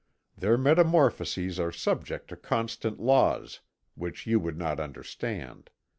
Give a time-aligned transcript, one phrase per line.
[0.35, 3.59] Their metamorphoses are subject to constant laws,
[3.93, 5.69] which you would not understand.